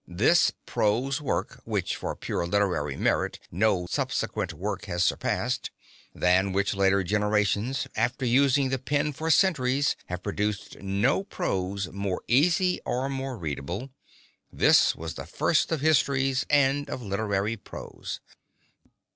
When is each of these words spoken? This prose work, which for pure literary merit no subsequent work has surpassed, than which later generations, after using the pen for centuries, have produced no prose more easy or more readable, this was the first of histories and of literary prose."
This 0.07 0.51
prose 0.65 1.21
work, 1.21 1.61
which 1.63 1.95
for 1.95 2.15
pure 2.15 2.47
literary 2.47 2.95
merit 2.97 3.37
no 3.51 3.85
subsequent 3.87 4.51
work 4.51 4.85
has 4.85 5.03
surpassed, 5.03 5.69
than 6.11 6.53
which 6.53 6.73
later 6.73 7.03
generations, 7.03 7.85
after 7.95 8.25
using 8.25 8.69
the 8.69 8.79
pen 8.79 9.13
for 9.13 9.29
centuries, 9.29 9.95
have 10.07 10.23
produced 10.23 10.77
no 10.81 11.23
prose 11.23 11.91
more 11.91 12.23
easy 12.27 12.81
or 12.83 13.09
more 13.09 13.37
readable, 13.37 13.91
this 14.51 14.95
was 14.95 15.13
the 15.13 15.27
first 15.27 15.71
of 15.71 15.81
histories 15.81 16.47
and 16.49 16.89
of 16.89 17.03
literary 17.03 17.55
prose." 17.55 18.21